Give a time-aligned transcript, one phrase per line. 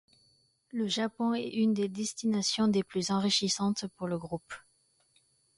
[0.71, 4.51] Le Japon est une des destinations des plus enrichissantes pour le groupe.